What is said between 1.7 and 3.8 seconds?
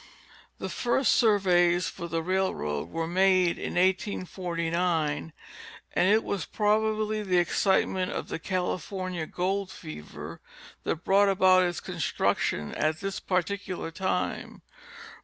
for the railroad were made in